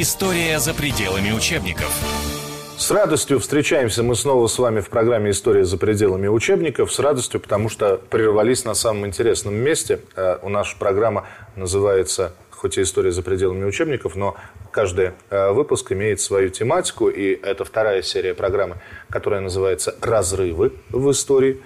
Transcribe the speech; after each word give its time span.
История 0.00 0.60
за 0.60 0.74
пределами 0.74 1.32
учебников. 1.32 1.92
С 2.76 2.88
радостью 2.92 3.40
встречаемся 3.40 4.04
мы 4.04 4.14
снова 4.14 4.46
с 4.46 4.56
вами 4.56 4.78
в 4.78 4.90
программе 4.90 5.32
«История 5.32 5.64
за 5.64 5.76
пределами 5.76 6.28
учебников». 6.28 6.92
С 6.92 7.00
радостью, 7.00 7.40
потому 7.40 7.68
что 7.68 7.96
прервались 7.96 8.64
на 8.64 8.74
самом 8.74 9.08
интересном 9.08 9.56
месте. 9.56 9.98
Э, 10.14 10.38
у 10.42 10.50
нас 10.50 10.72
программа 10.78 11.26
называется 11.56 12.32
хоть 12.52 12.78
и 12.78 12.82
история 12.82 13.10
за 13.10 13.22
пределами 13.22 13.64
учебников, 13.64 14.14
но 14.14 14.36
каждый 14.70 15.10
э, 15.30 15.50
выпуск 15.50 15.90
имеет 15.90 16.20
свою 16.20 16.50
тематику, 16.50 17.08
и 17.08 17.34
это 17.34 17.64
вторая 17.64 18.02
серия 18.02 18.34
программы, 18.34 18.76
которая 19.10 19.40
называется 19.40 19.96
«Разрывы 20.00 20.74
в 20.90 21.10
истории». 21.10 21.60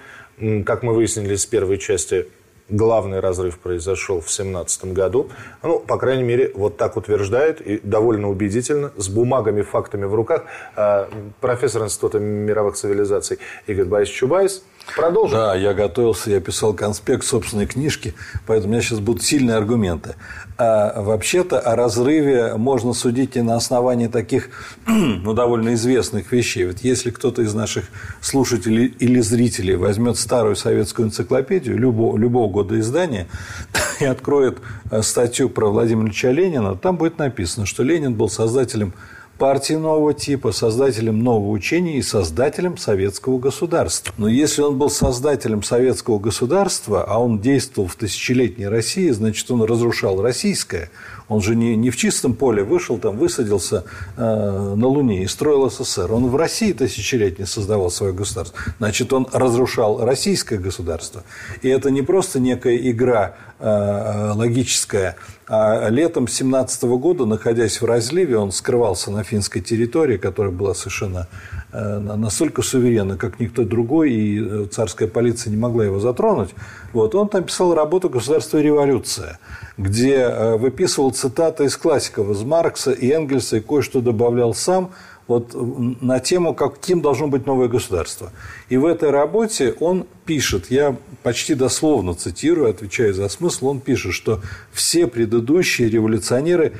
Как 0.65 0.81
мы 0.81 0.95
выяснили 0.95 1.35
с 1.35 1.45
первой 1.45 1.77
части, 1.77 2.25
главный 2.69 3.19
разрыв 3.19 3.59
произошел 3.59 4.21
в 4.21 4.31
17 4.31 4.93
году. 4.93 5.29
Ну, 5.61 5.79
по 5.79 5.97
крайней 5.97 6.23
мере, 6.23 6.51
вот 6.55 6.77
так 6.77 6.97
утверждает 6.97 7.61
и 7.61 7.79
довольно 7.83 8.29
убедительно, 8.29 8.91
с 8.97 9.09
бумагами, 9.09 9.61
фактами 9.61 10.05
в 10.05 10.15
руках, 10.15 10.43
э, 10.75 11.07
профессор 11.41 11.83
Института 11.83 12.19
мировых 12.19 12.75
цивилизаций 12.75 13.39
Игорь 13.67 13.85
Борисович 13.85 14.19
Чубайс– 14.19 14.63
Продолжим. 14.95 15.37
Да, 15.37 15.55
я 15.55 15.73
готовился, 15.73 16.29
я 16.29 16.39
писал 16.39 16.73
конспект 16.73 17.23
собственной 17.23 17.65
книжки, 17.65 18.13
поэтому 18.45 18.69
у 18.69 18.73
меня 18.73 18.81
сейчас 18.83 18.99
будут 18.99 19.23
сильные 19.23 19.57
аргументы. 19.57 20.15
А 20.57 21.01
вообще-то 21.01 21.59
о 21.59 21.75
разрыве 21.75 22.55
можно 22.57 22.93
судить 22.93 23.35
и 23.35 23.41
на 23.41 23.55
основании 23.55 24.07
таких, 24.07 24.49
ну, 24.87 25.33
довольно 25.33 25.73
известных 25.73 26.31
вещей. 26.31 26.67
Вот 26.67 26.79
если 26.79 27.09
кто-то 27.09 27.41
из 27.41 27.53
наших 27.53 27.85
слушателей 28.21 28.85
или 28.85 29.19
зрителей 29.19 29.75
возьмет 29.75 30.17
старую 30.17 30.55
советскую 30.55 31.07
энциклопедию 31.07 31.77
любого, 31.77 32.17
любого 32.17 32.51
года 32.51 32.79
издания 32.79 33.27
и 33.99 34.05
откроет 34.05 34.59
э, 34.91 35.01
статью 35.01 35.49
про 35.49 35.69
Владимира 35.69 36.07
Ильича 36.07 36.29
Ленина, 36.29 36.75
там 36.75 36.97
будет 36.97 37.17
написано, 37.17 37.65
что 37.65 37.81
Ленин 37.81 38.13
был 38.13 38.29
создателем 38.29 38.93
партии 39.37 39.73
нового 39.73 40.13
типа, 40.13 40.51
создателем 40.51 41.23
нового 41.23 41.51
учения 41.51 41.97
и 41.97 42.01
создателем 42.01 42.77
советского 42.77 43.39
государства. 43.39 44.13
Но 44.17 44.27
если 44.27 44.61
он 44.61 44.77
был 44.77 44.89
создателем 44.89 45.63
советского 45.63 46.19
государства, 46.19 47.03
а 47.03 47.19
он 47.19 47.39
действовал 47.39 47.87
в 47.87 47.95
тысячелетней 47.95 48.67
России, 48.67 49.09
значит, 49.09 49.49
он 49.51 49.63
разрушал 49.63 50.21
российское. 50.21 50.89
Он 51.29 51.41
же 51.41 51.55
не, 51.55 51.75
не 51.75 51.89
в 51.89 51.97
чистом 51.97 52.33
поле 52.33 52.63
вышел, 52.63 52.97
там, 52.97 53.17
высадился 53.17 53.85
э, 54.17 54.21
на 54.21 54.87
Луне 54.87 55.23
и 55.23 55.27
строил 55.27 55.69
СССР. 55.69 56.11
Он 56.11 56.27
в 56.27 56.35
России 56.35 56.73
тысячелетне 56.73 57.45
создавал 57.45 57.89
свое 57.91 58.13
государство. 58.13 58.57
Значит, 58.79 59.13
он 59.13 59.27
разрушал 59.31 60.03
российское 60.03 60.57
государство. 60.57 61.23
И 61.61 61.69
это 61.69 61.91
не 61.91 62.01
просто 62.01 62.39
некая 62.39 62.77
игра 62.77 63.35
э, 63.59 64.31
логическая, 64.35 65.15
а 65.47 65.89
летом 65.89 66.27
17 66.27 66.83
года, 66.83 67.25
находясь 67.25 67.81
в 67.81 67.85
разливе, 67.85 68.37
он 68.37 68.51
скрывался 68.51 69.11
на 69.11 69.23
финской 69.23 69.61
территории, 69.61 70.17
которая 70.17 70.53
была 70.53 70.73
совершенно 70.73 71.27
э, 71.51 71.62
настолько 71.73 72.61
суверенна, 72.61 73.17
как 73.17 73.39
никто 73.39 73.63
другой, 73.63 74.11
и 74.11 74.39
э, 74.39 74.65
царская 74.71 75.07
полиция 75.07 75.51
не 75.51 75.57
могла 75.57 75.85
его 75.85 75.99
затронуть. 75.99 76.49
Вот, 76.93 77.15
он 77.15 77.27
там 77.29 77.43
писал 77.43 77.73
работу 77.73 78.09
«Государство 78.09 78.59
и 78.59 78.63
революция», 78.63 79.39
где 79.77 80.17
э, 80.17 80.55
выписывал 80.57 81.11
цитаты 81.11 81.65
из 81.65 81.75
классиков, 81.75 82.29
из 82.29 82.43
Маркса 82.43 82.91
и 82.91 83.09
Энгельса, 83.09 83.57
и 83.57 83.61
кое-что 83.61 84.01
добавлял 84.01 84.53
сам– 84.53 84.91
вот 85.27 85.55
на 86.01 86.19
тему, 86.19 86.53
каким 86.53 87.01
должно 87.01 87.27
быть 87.27 87.45
новое 87.45 87.67
государство. 87.67 88.31
И 88.69 88.77
в 88.77 88.85
этой 88.85 89.09
работе 89.09 89.73
он 89.79 90.05
пишет, 90.25 90.69
я 90.69 90.95
почти 91.21 91.55
дословно 91.55 92.13
цитирую, 92.13 92.69
отвечаю 92.69 93.13
за 93.13 93.29
смысл, 93.29 93.67
он 93.67 93.79
пишет, 93.79 94.13
что 94.13 94.41
все 94.71 95.07
предыдущие 95.07 95.89
революционеры 95.89 96.73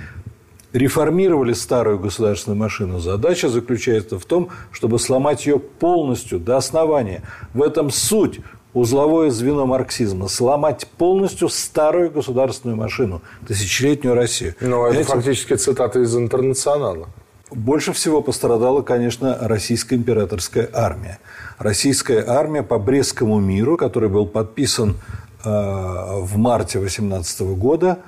реформировали 0.74 1.54
старую 1.54 2.00
государственную 2.00 2.60
машину. 2.60 3.00
Задача 3.00 3.48
заключается 3.48 4.20
в 4.20 4.26
том, 4.26 4.50
чтобы 4.72 5.00
сломать 5.00 5.46
ее 5.46 5.60
полностью 5.60 6.40
до 6.40 6.58
основания. 6.58 7.22
В 7.54 7.62
этом 7.62 7.92
суть 7.92 8.40
узловое 8.74 9.30
звено 9.30 9.66
марксизма– 9.66 10.28
сломать 10.30 10.88
полностью 10.98 11.48
старую 11.50 12.12
государственную 12.12 12.76
машину, 12.76 13.22
тысячелетнюю 13.48 14.16
Россию. 14.16 14.56
Ну, 14.60 14.86
это 14.86 15.04
Знаете, 15.04 15.12
фактически 15.12 15.54
цитата 15.56 16.00
из 16.00 16.16
«Интернационала». 16.16 17.08
Больше 17.52 17.94
всего 17.94 18.24
пострадала, 18.24 18.82
конечно, 18.82 19.38
российская 19.42 19.96
императорская 19.96 20.68
армия. 20.74 21.20
Российская 21.60 22.26
армия 22.28 22.64
по 22.64 22.80
Брестскому 22.80 23.40
миру, 23.40 23.78
который 23.78 24.10
был 24.10 24.26
подписан 24.26 24.96
э, 25.44 25.50
в 25.50 26.36
марте 26.38 26.80
18 26.80 27.42
года, 27.42 28.00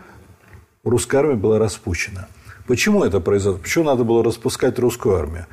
русская 0.83 1.19
армия 1.19 1.35
была 1.35 1.59
распущена. 1.59 2.27
Почему 2.67 3.03
это 3.03 3.19
произошло? 3.19 3.59
Почему 3.59 3.85
надо 3.85 4.03
было 4.03 4.23
распускать 4.23 4.79
русскую 4.79 5.15
армию? 5.15 5.45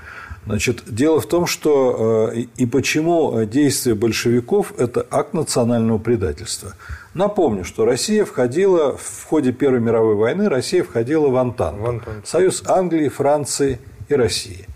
Значит, 0.44 0.82
дело 0.86 1.20
в 1.20 1.26
том, 1.26 1.46
что 1.46 2.30
э, 2.32 2.44
и 2.56 2.66
почему 2.66 3.44
действия 3.44 3.94
большевиков– 3.94 4.72
это 4.78 5.06
акт 5.10 5.34
национального 5.34 5.98
предательства. 5.98 6.74
Напомню, 7.14 7.64
что 7.64 7.84
Россия 7.84 8.24
входила 8.24 8.96
в 8.96 9.24
ходе 9.24 9.52
Первой 9.52 9.80
мировой 9.80 10.16
войны, 10.16 10.48
Россия 10.48 10.82
входила 10.82 11.28
в 11.28 11.36
Антан. 11.36 11.76
В 11.76 11.86
Антан. 11.86 12.22
Союз 12.24 12.64
Англии, 12.66 13.08
Франции 13.08 13.78
и 14.08 14.14
России. 14.14 14.66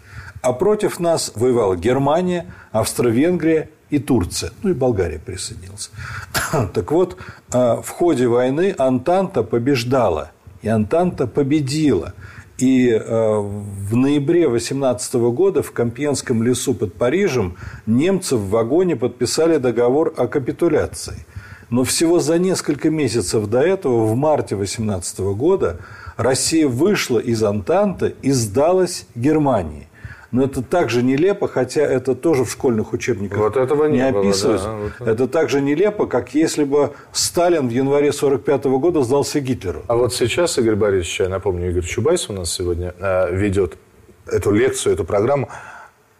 А 0.40 0.52
против 0.52 1.00
нас 1.00 1.32
воевала 1.34 1.74
Германия, 1.74 2.46
Австро-Венгрия 2.70 3.70
и 3.90 3.98
Турция. 3.98 4.52
Ну 4.62 4.70
и 4.70 4.72
Болгария 4.74 5.18
присоединилась. 5.18 5.90
Так 6.74 6.92
вот, 6.92 7.16
э, 7.52 7.80
в 7.82 7.88
ходе 7.88 8.28
войны 8.28 8.72
Антанта 8.78 9.42
побеждала. 9.42 10.30
И 10.66 10.68
Антанта 10.68 11.28
победила. 11.28 12.12
И 12.58 12.90
э, 12.90 13.00
в 13.00 13.94
ноябре 13.94 14.48
18 14.48 15.14
года 15.14 15.62
в 15.62 15.70
Компьенском 15.70 16.42
лесу 16.42 16.74
под 16.74 16.94
Парижем 16.94 17.56
немцы 17.86 18.34
в 18.34 18.48
вагоне 18.50 18.96
подписали 18.96 19.58
договор 19.58 20.12
о 20.16 20.26
капитуляции– 20.26 21.24
но 21.68 21.82
всего 21.82 22.20
за 22.20 22.38
несколько 22.38 22.90
месяцев 22.90 23.48
до 23.48 23.60
этого, 23.60 24.06
в 24.06 24.14
марте 24.14 24.54
18 24.54 25.18
года, 25.34 25.78
Россия 26.16 26.68
вышла 26.68 27.18
из 27.18 27.42
Антанты 27.42 28.14
и 28.22 28.30
сдалась 28.30 29.06
Германии. 29.16 29.88
Но 30.32 30.44
это 30.44 30.62
также 30.62 31.02
нелепо, 31.02 31.48
хотя 31.48 31.82
это 31.82 32.14
тоже 32.14 32.44
в 32.44 32.50
школьных 32.50 32.92
учебниках 32.92 33.38
вот 33.38 33.56
этого 33.56 33.84
не, 33.86 33.98
не 33.98 34.08
описывается. 34.08 34.68
Было, 34.68 34.78
да, 34.78 34.94
вот 34.98 35.08
это 35.08 35.28
так 35.28 35.48
же 35.50 35.60
нелепо, 35.60 36.06
как 36.06 36.34
если 36.34 36.64
бы 36.64 36.92
Сталин 37.12 37.68
в 37.68 37.70
январе 37.70 38.08
1945 38.08 38.64
года 38.80 39.02
сдался 39.02 39.40
Гитлеру. 39.40 39.82
А 39.86 39.96
вот 39.96 40.12
сейчас, 40.14 40.58
Игорь 40.58 40.74
Борисович, 40.74 41.20
я 41.20 41.28
напомню, 41.28 41.70
Игорь 41.70 41.84
Чубайс 41.84 42.28
у 42.28 42.32
нас 42.32 42.52
сегодня 42.52 42.94
э, 42.98 43.34
ведет 43.34 43.76
эту 44.26 44.50
лекцию, 44.52 44.94
эту 44.94 45.04
программу. 45.04 45.48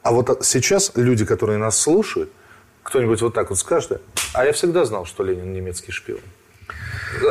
А 0.03 0.13
вот 0.13 0.45
сейчас 0.45 0.93
люди, 0.95 1.25
которые 1.25 1.59
нас 1.59 1.77
слушают, 1.79 2.31
кто-нибудь 2.85 3.21
вот 3.23 3.35
так 3.35 3.51
вот 3.51 3.59
скажет, 3.59 4.01
а 4.33 4.45
я 4.45 4.53
всегда 4.53 4.85
знал, 4.85 5.05
что 5.05 5.25
Ленин 5.25 5.53
немецкий 5.53 5.91
шпион. 5.91 6.21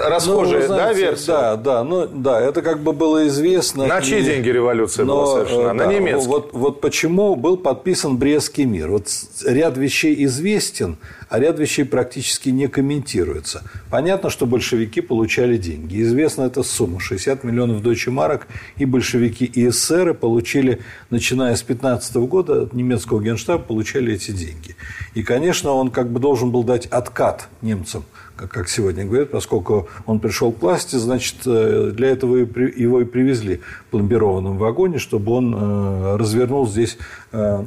Расхожая, 0.08 0.62
ну, 0.62 0.68
знаете, 0.68 0.94
да, 0.94 1.08
версия? 1.08 1.32
Да, 1.32 1.56
да, 1.56 1.84
ну, 1.84 2.08
да, 2.08 2.42
это 2.42 2.62
как 2.62 2.80
бы 2.80 2.94
было 2.94 3.28
известно. 3.28 3.86
На 3.86 4.02
чьи 4.02 4.20
и... 4.20 4.24
деньги 4.24 4.50
революция 4.50 5.06
Но, 5.06 5.16
была 5.16 5.34
совершена? 5.36 5.68
Да, 5.68 5.74
на 5.74 5.94
немецкие. 5.94 6.28
Вот, 6.28 6.54
вот 6.54 6.82
почему 6.82 7.36
был 7.36 7.58
подписан 7.58 8.18
Брестский 8.18 8.64
мир. 8.64 8.90
Вот 8.90 9.08
ряд 9.46 9.78
вещей 9.78 10.24
известен, 10.26 10.98
а 11.30 11.40
ряд 11.40 11.60
вещей 11.60 11.84
практически 11.84 12.50
не 12.50 12.68
комментируется. 12.68 13.64
Понятно, 13.92 14.30
что 14.30 14.46
большевики 14.46 15.02
получали 15.02 15.58
деньги. 15.58 16.02
Известна 16.02 16.44
эта 16.44 16.64
сумма– 16.64 17.00
60 17.02 17.44
миллионов 17.44 17.82
дойче 17.82 18.12
марок, 18.12 18.48
и 18.78 18.86
большевики 18.86 19.46
и 19.46 19.68
эсеры 19.68 20.14
получили, 20.14 20.82
начиная 21.10 21.56
с 21.56 21.64
15 21.64 22.16
года, 22.16 22.64
от 22.64 22.74
немецкого 22.74 23.22
генштаба 23.22 23.62
получали 23.62 24.14
эти 24.14 24.32
деньги. 24.32 24.76
И, 25.16 25.24
конечно, 25.24 25.72
он 25.72 25.92
как 25.92 26.10
бы 26.10 26.20
должен 26.20 26.52
был 26.52 26.64
дать 26.64 26.86
откат 26.86 27.50
немцам– 27.62 28.06
как 28.36 28.68
сегодня 28.70 29.06
говорят, 29.06 29.32
поскольку 29.32 29.88
он 30.06 30.20
пришел 30.20 30.52
к 30.52 30.62
власти, 30.62 30.98
значит, 30.98 31.38
э, 31.46 31.92
для 31.94 32.10
этого 32.10 32.36
его 32.36 33.02
и 33.02 33.06
привезли 33.06 33.62
в 33.88 33.92
пломбированном 33.92 34.58
вагоне, 34.58 35.00
чтобы 35.00 35.32
он 35.32 35.56
э, 35.56 36.16
развернул 36.18 36.68
здесь 36.68 36.98
э, 37.32 37.64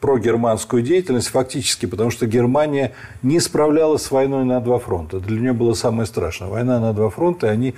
прогерманскую 0.00 0.82
деятельность 0.82 1.28
фактически, 1.28 1.86
потому 1.86 2.10
что 2.10 2.26
Германия 2.26 2.92
не 3.22 3.40
справлялась 3.40 4.02
с 4.02 4.10
войной 4.10 4.44
на 4.44 4.60
два 4.60 4.78
фронта. 4.78 5.20
Для 5.20 5.38
нее 5.38 5.52
было 5.52 5.74
самое 5.74 6.06
страшное. 6.06 6.48
Война 6.48 6.80
на 6.80 6.92
два 6.92 7.10
фронта, 7.10 7.48
и 7.48 7.50
они 7.50 7.74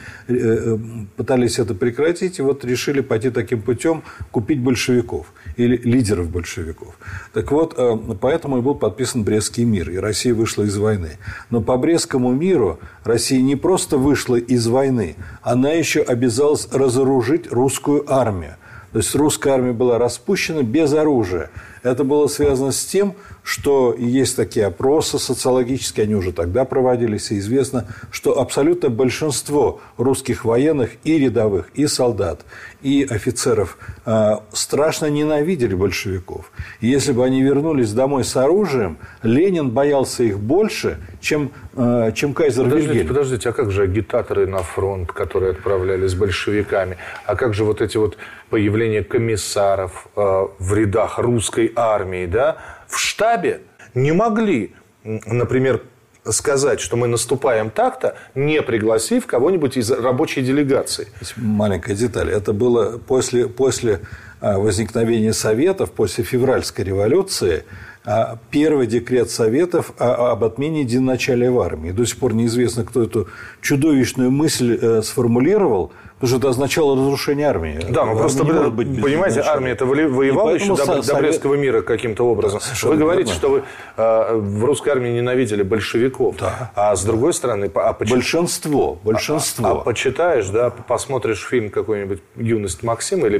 пытались 1.16 1.58
это 1.58 1.74
прекратить, 1.74 2.38
и 2.38 2.42
вот 2.42 2.64
решили 2.64 3.00
пойти 3.00 3.30
таким 3.30 3.62
путем, 3.62 4.02
купить 4.30 4.60
большевиков 4.60 5.26
или 5.56 5.76
лидеров 5.76 6.30
большевиков. 6.30 6.98
Так 7.32 7.50
вот, 7.50 7.76
поэтому 8.20 8.58
и 8.58 8.60
был 8.60 8.74
подписан 8.74 9.24
Брестский 9.24 9.64
мир, 9.64 9.90
и 9.90 9.96
Россия 9.96 10.34
вышла 10.34 10.62
из 10.62 10.76
войны. 10.76 11.18
Но 11.50 11.60
по 11.60 11.76
Брестскому 11.76 12.27
всему 12.28 12.32
миру 12.32 12.78
Россия 13.04 13.40
не 13.40 13.56
просто 13.56 13.96
вышла 13.96 14.36
из 14.36 14.66
войны, 14.66 15.16
она 15.42 15.72
еще 15.72 16.02
обязалась 16.02 16.69
разоружить 16.72 17.50
русскую 17.50 18.04
армию. 18.12 18.56
То 18.92 18.98
есть 18.98 19.14
русская 19.14 19.54
армия 19.54 19.72
была 19.72 19.98
распущена 19.98 20.62
без 20.62 20.92
оружия. 20.92 21.50
Это 21.82 22.04
было 22.04 22.26
связано 22.26 22.72
с 22.72 22.84
тем, 22.84 23.14
что 23.42 23.94
есть 23.98 24.36
такие 24.36 24.66
опросы 24.66 25.19
социологические, 25.19 26.04
они 26.04 26.14
уже 26.14 26.32
тогда 26.32 26.64
проводились, 26.64 27.30
и 27.30 27.38
известно, 27.38 27.86
что 28.10 28.38
абсолютно 28.40 28.90
большинство 28.90 29.80
русских 29.96 30.44
военных 30.44 30.90
и 31.04 31.19
рядовых, 31.19 31.70
и 31.75 31.86
солдат, 31.86 32.44
и 32.82 33.06
офицеров 33.08 33.78
э, 34.04 34.36
страшно 34.52 35.06
ненавидели 35.06 35.75
большевиков. 35.75 36.50
И 36.80 36.88
если 36.88 37.12
бы 37.12 37.25
они 37.25 37.42
вернулись 37.42 37.92
домой 37.92 38.25
с 38.25 38.36
оружием, 38.36 38.98
Ленин 39.22 39.70
боялся 39.70 40.22
их 40.25 40.38
больше, 40.38 40.98
чем, 41.20 41.50
э, 41.75 42.12
чем 42.14 42.34
кайзер 42.34 42.64
подождите, 42.64 42.92
Вильгельм. 42.92 43.08
Подождите, 43.08 43.48
а 43.48 43.52
как 43.52 43.70
же 43.70 43.82
агитаторы 43.82 44.46
на 44.46 44.62
фронт, 44.62 45.10
которые 45.12 45.52
отправлялись 45.52 46.10
с 46.10 46.14
большевиками? 46.14 46.98
А 47.25 47.34
как 47.34 47.54
же 47.54 47.64
вот 47.64 47.80
эти 47.80 47.96
вот 47.96 48.16
появления 48.50 49.02
комиссаров 49.02 50.08
э, 50.16 50.46
в 50.58 50.75
рядах 50.75 51.19
русской 51.19 51.67
армии, 51.74 52.26
да? 52.26 52.56
в 52.86 52.98
штабе 52.98 53.60
не 53.94 54.12
могли, 54.12 54.74
например, 55.04 55.82
сказать, 56.24 56.80
что 56.80 56.96
мы 56.96 57.06
наступаем 57.06 57.70
так-то, 57.70 58.16
не 58.34 58.60
пригласив 58.62 59.26
кого-нибудь 59.26 59.76
из 59.76 59.90
рабочей 59.90 60.42
делегации. 60.42 61.08
Маленькая 61.36 61.94
деталь. 61.94 62.30
Это 62.30 62.52
было 62.52 62.98
после, 62.98 63.48
после 63.48 64.00
а, 64.40 64.58
возникновения 64.58 65.32
Советов, 65.32 65.92
после 65.92 66.24
февральской 66.24 66.84
революции, 66.84 67.64
а, 68.04 68.38
первый 68.50 68.86
декрет 68.86 69.30
Советов 69.30 69.92
об 69.98 70.44
отмене 70.44 70.82
единоначалия 70.82 71.50
в 71.50 71.60
армии. 71.60 71.92
До 71.92 72.04
сих 72.04 72.18
пор 72.18 72.34
неизвестно, 72.34 72.84
кто 72.84 73.02
эту 73.02 73.28
чудовищную 73.62 74.30
мысль 74.30 74.78
э, 74.80 75.02
сформулировал– 75.02 75.92
Потому 76.18 76.28
что 76.28 76.38
это 76.38 76.48
означало 76.48 76.96
разрушение 76.96 77.48
армии. 77.48 77.78
Да, 77.90 78.04
но 78.04 78.16
просто, 78.16 78.44
не 78.44 78.70
быть 78.70 79.00
понимаете, 79.00 79.40
армия 79.40 79.70
это 79.70 79.86
воевала 79.86 80.50
еще 80.50 80.74
до, 80.74 80.84
совет... 80.84 81.06
до 81.06 81.14
Брестского 81.14 81.54
мира 81.54 81.82
каким-то 81.82 82.24
образом. 82.24 82.60
Да, 82.60 82.88
вы 82.88 82.96
говорите, 82.96 83.30
верно. 83.30 83.38
что 83.38 83.50
вы 83.50 83.62
э, 83.96 84.34
в 84.34 84.64
русской 84.64 84.88
армии 84.88 85.10
ненавидели 85.10 85.62
большевиков. 85.62 86.36
Да. 86.38 86.72
А 86.74 86.96
с 86.96 87.04
другой 87.04 87.32
стороны... 87.32 87.70
А 87.72 87.92
поч... 87.92 88.10
Большинство. 88.10 88.98
Большинство. 89.04 89.66
А, 89.66 89.70
а 89.70 89.74
почитаешь, 89.76 90.48
да, 90.48 90.70
посмотришь 90.70 91.46
фильм 91.48 91.70
какой-нибудь 91.70 92.20
«Юность 92.34 92.82
Максима» 92.82 93.28
или 93.28 93.38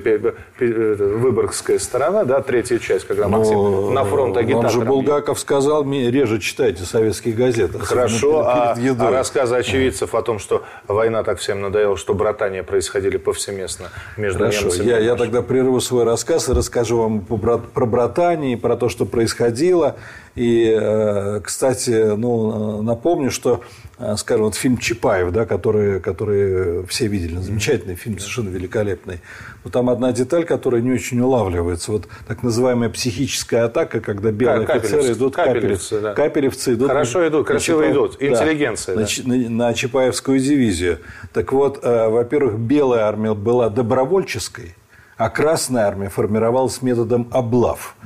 «Выборгская 0.58 1.80
сторона», 1.80 2.22
да, 2.25 2.42
третья 2.42 2.78
часть, 2.78 3.08
когда 3.08 3.26
но, 3.26 3.38
Максим 3.38 3.92
на 3.92 4.04
фронт 4.04 4.36
агитатором. 4.36 4.66
Он 4.66 4.70
же 4.70 4.80
Булгаков 4.82 5.40
сказал, 5.40 5.84
реже 5.90 6.38
читайте 6.38 6.84
советские 6.84 7.34
газеты. 7.34 7.80
Хорошо, 7.80 8.44
а, 8.46 8.76
а 8.76 9.10
рассказы 9.10 9.56
очевидцев 9.56 10.14
о 10.14 10.22
том, 10.22 10.38
что 10.38 10.62
война 10.86 11.25
так 11.25 11.40
всем 11.40 11.60
надоела, 11.60 11.96
что 11.96 12.14
братания 12.14 12.62
происходили 12.69 13.17
повсеместно 13.17 13.88
между 14.17 14.41
Хорошо, 14.41 14.62
немцами. 14.67 14.88
Я, 14.88 14.99
я 14.99 15.17
тогда 15.17 15.43
прерву 15.43 15.81
свой 15.81 16.05
рассказ 16.05 16.49
и 16.49 16.53
расскажу 16.53 16.99
вам 16.99 17.20
про 17.20 17.87
братание, 17.87 18.56
про 18.56 18.76
то, 18.76 18.88
что 18.88 19.06
происходило. 19.06 19.97
И, 20.37 20.76
э, 20.79 21.41
кстати, 21.43 22.15
ну, 22.15 22.82
напомню, 22.82 23.31
что 23.31 23.61
Э, 23.61 23.88
скажем, 24.17 24.45
вот 24.45 24.55
фильм 24.55 24.79
Чапаев, 24.79 25.33
да, 25.33 25.45
который, 25.45 26.00
который 26.00 26.87
все 26.87 27.09
видели, 27.09 27.37
замечательный 27.39 27.97
фильм, 27.97 28.19
совершенно 28.19 28.49
великолепный. 28.49 29.21
Но 29.65 29.71
там 29.71 29.91
одна 29.91 30.12
деталь, 30.12 30.45
которая 30.45 30.81
не 30.81 30.93
очень 30.93 31.21
улавливается. 31.21 31.93
Вот 31.93 32.09
так 32.27 32.45
называемая 32.45 32.91
психическая 32.91 33.65
атака, 33.65 34.00
когда 34.00 34.31
белые 34.31 34.67
капелевцы, 34.67 34.95
офицеры 34.95 35.15
идут, 35.15 35.35
капелевцы, 35.35 36.00
да. 36.00 36.15
капелевцы 36.15 36.75
идут. 36.75 36.89
Хорошо 36.89 37.27
идут, 37.27 37.47
красиво 37.49 37.81
на, 37.81 37.91
идут, 37.91 38.23
интеллигенция. 38.23 38.97
Да, 38.97 39.03
да. 39.03 39.23
На, 39.25 39.67
на 39.69 39.75
Чапаевскую 39.75 40.39
дивизию. 40.39 41.00
Так 41.33 41.53
вот, 41.53 41.81
э, 41.83 42.09
во-первых, 42.09 42.59
белая 42.59 43.03
армия 43.03 43.35
была 43.35 43.69
добровольческой, 43.69 44.77
а 45.17 45.29
Красная 45.29 45.87
армия 45.87 46.09
формировалась 46.09 46.83
методом 46.83 47.29
облав 47.33 47.97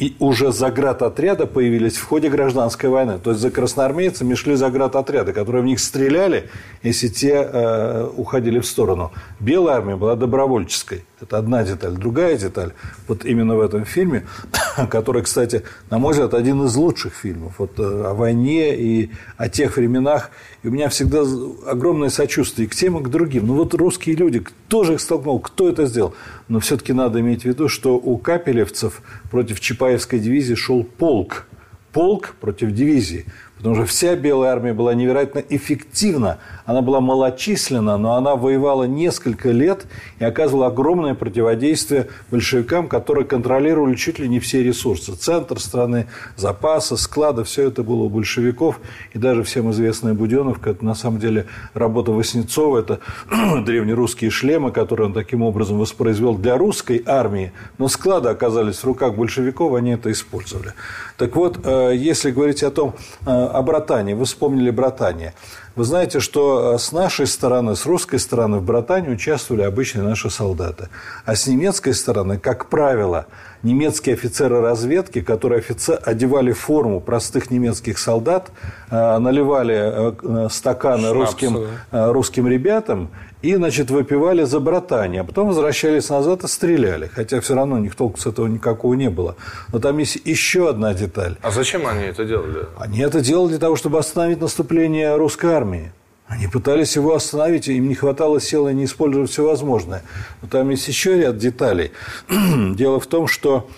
и 0.00 0.16
уже 0.18 0.50
заградотряда 0.50 1.46
появились 1.46 1.98
в 1.98 2.04
ходе 2.04 2.30
гражданской 2.30 2.88
войны. 2.88 3.18
То 3.22 3.30
есть 3.30 3.42
за 3.42 3.50
красноармейцами 3.50 4.34
шли 4.34 4.56
заградотряды, 4.56 5.34
которые 5.34 5.62
в 5.62 5.66
них 5.66 5.78
стреляли, 5.78 6.48
если 6.82 7.08
те 7.08 7.34
э, 7.34 8.08
уходили 8.16 8.60
в 8.60 8.66
сторону. 8.66 9.12
Белая 9.40 9.76
армия 9.76 9.96
была 9.96 10.16
добровольческой. 10.16 11.04
Это 11.20 11.36
одна 11.36 11.64
деталь. 11.64 11.92
Другая 11.92 12.38
деталь, 12.38 12.72
вот 13.08 13.26
именно 13.26 13.56
в 13.56 13.60
этом 13.60 13.84
фильме, 13.84 14.26
который, 14.90 15.20
кстати, 15.22 15.64
на 15.90 15.98
мой 15.98 16.12
взгляд, 16.12 16.32
один 16.32 16.64
из 16.64 16.74
лучших 16.76 17.12
фильмов 17.12 17.56
вот, 17.58 17.78
э, 17.78 17.82
о 17.82 18.14
войне 18.14 18.74
и 18.74 19.10
о 19.36 19.50
тех 19.50 19.76
временах. 19.76 20.30
И 20.62 20.68
у 20.68 20.70
меня 20.70 20.90
всегда 20.90 21.22
огромное 21.66 22.10
сочувствие 22.10 22.68
к 22.68 22.74
тем, 22.74 22.98
и 22.98 23.02
к 23.02 23.08
другим. 23.08 23.46
Ну 23.46 23.54
вот 23.54 23.72
русские 23.74 24.14
люди, 24.16 24.40
кто 24.40 24.84
же 24.84 24.94
их 24.94 25.00
столкнул, 25.00 25.40
кто 25.40 25.68
это 25.68 25.86
сделал? 25.86 26.14
Но 26.48 26.60
все-таки 26.60 26.92
надо 26.92 27.20
иметь 27.20 27.42
в 27.42 27.44
виду, 27.46 27.68
что 27.68 27.96
у 27.96 28.18
капелевцев 28.18 29.00
против 29.30 29.60
Чапаевской 29.60 30.18
дивизии 30.18 30.54
шел 30.54 30.84
полк. 30.84 31.46
Полк 31.92 32.34
против 32.40 32.72
дивизии. 32.72 33.24
Потому 33.60 33.74
что 33.74 33.84
вся 33.84 34.16
Белая 34.16 34.52
армия 34.52 34.72
была 34.72 34.94
невероятно 34.94 35.40
эффективна. 35.46 36.38
Она 36.64 36.80
была 36.80 37.02
малочисленна, 37.02 37.98
но 37.98 38.14
она 38.14 38.34
воевала 38.34 38.84
несколько 38.84 39.50
лет 39.50 39.84
и 40.18 40.24
оказывала 40.24 40.68
огромное 40.68 41.14
противодействие 41.14 42.08
большевикам, 42.30 42.88
которые 42.88 43.26
контролировали 43.26 43.96
чуть 43.96 44.18
ли 44.18 44.28
не 44.28 44.40
все 44.40 44.62
ресурсы. 44.62 45.12
Центр 45.12 45.60
страны, 45.60 46.06
запасы, 46.36 46.96
склады, 46.96 47.44
все 47.44 47.68
это 47.68 47.82
было 47.82 48.04
у 48.04 48.08
большевиков. 48.08 48.80
И 49.12 49.18
даже 49.18 49.42
всем 49.42 49.70
известная 49.72 50.14
Буденовка, 50.14 50.70
это 50.70 50.82
на 50.82 50.94
самом 50.94 51.18
деле 51.20 51.44
работа 51.74 52.12
Васнецова, 52.12 52.78
это 52.78 53.00
древнерусские 53.66 54.30
шлемы, 54.30 54.72
которые 54.72 55.08
он 55.08 55.12
таким 55.12 55.42
образом 55.42 55.78
воспроизвел 55.78 56.34
для 56.38 56.56
русской 56.56 57.02
армии. 57.04 57.52
Но 57.76 57.88
склады 57.88 58.30
оказались 58.30 58.78
в 58.78 58.84
руках 58.84 59.16
большевиков, 59.16 59.74
они 59.74 59.90
это 59.90 60.10
использовали. 60.10 60.72
Так 61.18 61.36
вот, 61.36 61.60
э, 61.62 61.92
если 61.94 62.30
говорить 62.30 62.62
о 62.62 62.70
том, 62.70 62.94
э, 63.26 63.49
о 63.50 63.62
братании. 63.62 64.14
Вы 64.14 64.24
вспомнили 64.24 64.70
братание. 64.70 65.34
Вы 65.76 65.84
знаете, 65.84 66.20
что 66.20 66.74
э, 66.74 66.78
с 66.78 66.92
нашей 66.92 67.26
стороны, 67.26 67.76
с 67.76 67.86
русской 67.86 68.18
стороны 68.18 68.58
в 68.58 68.62
братании 68.62 69.10
участвовали 69.10 69.62
обычные 69.62 70.02
наши 70.02 70.30
солдаты. 70.30 70.88
А 71.24 71.34
с 71.34 71.46
немецкой 71.46 71.94
стороны, 71.94 72.38
как 72.38 72.68
правило, 72.68 73.26
немецкие 73.62 74.14
офицеры 74.14 74.60
разведки, 74.60 75.20
которые 75.20 75.58
офицер, 75.58 75.98
одевали 76.04 76.52
форму 76.52 77.00
простых 77.00 77.50
немецких 77.50 77.98
солдат, 77.98 78.50
э, 78.90 79.18
наливали 79.18 79.76
э, 79.76 80.48
стаканы 80.50 81.08
Шнапсы, 81.10 81.14
русским, 81.14 81.66
русским 81.90 82.48
ребятам 82.48 83.10
и, 83.42 83.54
значит, 83.54 83.90
выпивали 83.90 84.44
за 84.44 84.60
братание, 84.60 85.22
а 85.22 85.24
потом 85.24 85.48
возвращались 85.48 86.10
назад 86.10 86.44
и 86.44 86.48
стреляли. 86.48 87.10
Хотя 87.12 87.40
все 87.40 87.54
равно 87.54 87.76
у 87.76 87.78
них 87.78 87.94
толку 87.94 88.18
с 88.18 88.26
этого 88.26 88.46
никакого 88.46 88.94
не 88.94 89.10
было. 89.10 89.36
Но 89.72 89.78
там 89.78 89.98
есть 89.98 90.18
еще 90.24 90.68
одна 90.68 90.94
деталь. 90.94 91.36
А 91.42 91.50
зачем 91.50 91.86
они 91.86 92.04
это 92.04 92.24
делали? 92.24 92.66
Они 92.78 93.00
это 93.00 93.20
делали 93.20 93.50
для 93.50 93.58
того, 93.58 93.76
чтобы 93.76 93.98
остановить 93.98 94.40
наступление 94.40 95.16
русской 95.16 95.52
армии. 95.52 95.92
Они 96.30 96.46
пытались 96.46 96.94
его 96.94 97.16
остановить, 97.16 97.66
им 97.66 97.88
не 97.88 97.96
хватало 97.96 98.40
сил, 98.40 98.66
они 98.66 98.84
использовали 98.84 99.26
все 99.26 99.44
возможное. 99.44 100.04
Но 100.40 100.48
там 100.48 100.70
есть 100.70 100.86
еще 100.86 101.18
ряд 101.18 101.38
деталей. 101.38 101.90
Дело 102.30 103.00
в 103.00 103.06
том, 103.08 103.26
что 103.26 103.68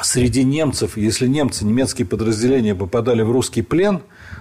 среди 0.00 0.44
немцев, 0.44 0.96
если 0.96 1.26
немцы, 1.26 1.66
немецкие 1.66 2.06
подразделения 2.06 2.74
попадали 2.74 3.20
в 3.20 3.30
русский 3.30 3.60
плен, 3.60 4.00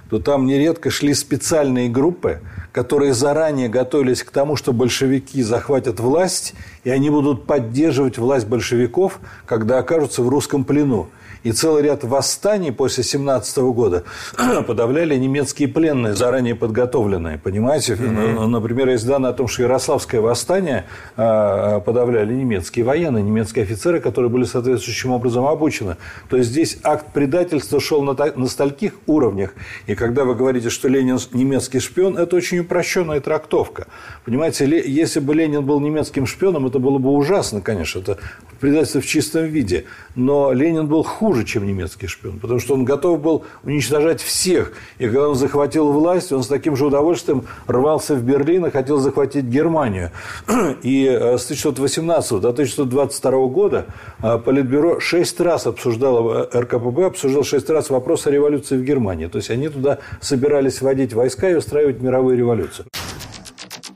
то 0.09 0.19
там 0.19 0.45
нередко 0.45 0.89
шли 0.89 1.13
специальные 1.13 1.89
группы, 1.89 2.39
которые 2.71 3.13
заранее 3.13 3.67
готовились 3.67 4.23
к 4.23 4.31
тому, 4.31 4.55
что 4.55 4.71
большевики 4.71 5.43
захватят 5.43 5.99
власть, 5.99 6.53
и 6.85 6.89
они 6.89 7.09
будут 7.09 7.45
поддерживать 7.45 8.17
власть 8.17 8.47
большевиков, 8.47 9.19
когда 9.45 9.79
окажутся 9.79 10.23
в 10.23 10.29
русском 10.29 10.63
плену. 10.63 11.09
И 11.43 11.51
целый 11.51 11.83
ряд 11.83 12.03
восстаний 12.03 12.71
после 12.71 13.03
17 13.03 13.57
года 13.57 14.03
подавляли 14.67 15.15
немецкие 15.15 15.67
пленные, 15.67 16.15
заранее 16.15 16.55
подготовленные. 16.55 17.37
Понимаете? 17.37 17.93
Mm-hmm. 17.93 18.47
Например, 18.47 18.89
есть 18.89 19.05
данные 19.05 19.31
о 19.31 19.33
том, 19.33 19.47
что 19.47 19.63
Ярославское 19.63 20.21
восстание 20.21 20.85
а, 21.15 21.79
подавляли 21.79 22.33
немецкие 22.33 22.85
военные, 22.85 23.23
немецкие 23.23 23.63
офицеры, 23.63 23.99
которые 23.99 24.29
были 24.29 24.43
соответствующим 24.43 25.11
образом 25.11 25.45
обучены. 25.45 25.97
То 26.29 26.37
есть 26.37 26.49
здесь 26.49 26.77
акт 26.83 27.07
предательства 27.13 27.79
шел 27.79 28.01
на, 28.01 28.13
на 28.13 28.47
стольких 28.47 28.93
уровнях. 29.07 29.53
И 29.87 29.95
когда 29.95 30.25
вы 30.25 30.35
говорите, 30.35 30.69
что 30.69 30.87
Ленин 30.87 31.19
немецкий 31.33 31.79
шпион, 31.79 32.17
это 32.17 32.35
очень 32.35 32.59
упрощенная 32.59 33.19
трактовка. 33.19 33.87
Понимаете, 34.25 34.65
если 34.85 35.19
бы 35.19 35.33
Ленин 35.33 35.65
был 35.65 35.79
немецким 35.79 36.25
шпионом, 36.25 36.67
это 36.67 36.79
было 36.79 36.97
бы 36.97 37.11
ужасно, 37.11 37.61
конечно. 37.61 37.99
Это 37.99 38.17
предательство 38.59 39.01
в 39.01 39.05
чистом 39.05 39.45
виде. 39.45 39.85
Но 40.15 40.51
Ленин 40.51 40.87
был 40.87 41.03
хуже, 41.29 41.45
чем 41.45 41.67
немецкий 41.67 42.07
шпион, 42.07 42.39
потому 42.39 42.59
что 42.59 42.73
он 42.73 42.85
готов 42.85 43.21
был 43.21 43.43
уничтожать 43.63 44.19
всех. 44.19 44.73
И 44.97 45.05
когда 45.05 45.29
он 45.29 45.35
захватил 45.35 45.91
власть, 45.91 46.31
он 46.31 46.41
с 46.41 46.47
таким 46.47 46.75
же 46.75 46.87
удовольствием 46.87 47.45
рвался 47.67 48.15
в 48.15 48.23
Берлин 48.23 48.65
и 48.65 48.71
хотел 48.71 48.97
захватить 48.97 49.45
Германию. 49.45 50.09
И 50.81 51.05
э, 51.05 51.37
с 51.37 51.43
1918 51.43 52.41
до 52.41 52.49
1922 52.49 53.31
года 53.45 53.85
э, 54.23 54.39
Политбюро 54.39 54.99
шесть 54.99 55.39
раз 55.39 55.67
обсуждало, 55.67 56.49
э, 56.51 56.61
РКПБ 56.61 57.05
обсуждал 57.05 57.43
шесть 57.43 57.69
раз 57.69 57.91
вопрос 57.91 58.25
о 58.25 58.31
революции 58.31 58.75
в 58.75 58.83
Германии. 58.83 59.27
То 59.27 59.37
есть 59.37 59.51
они 59.51 59.69
туда 59.69 59.99
собирались 60.21 60.81
вводить 60.81 61.13
войска 61.13 61.47
и 61.47 61.53
устраивать 61.53 62.01
мировую 62.01 62.37
революцию. 62.37 62.87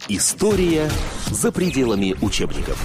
История 0.08 0.88
за 1.32 1.52
пределами 1.52 2.16
учебников. 2.22 2.78